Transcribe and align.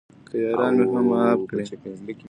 که 0.29 0.35
یاران 0.43 0.73
مې 0.77 1.01
معاف 1.09 1.31
هم 1.37 1.41
کړي. 1.49 1.63